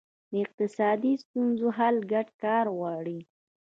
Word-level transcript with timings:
د 0.31 0.33
اقتصادي 0.45 1.13
ستونزو 1.23 1.67
حل 1.77 1.95
ګډ 2.11 2.27
کار 2.43 2.65
غواړي. 2.77 3.19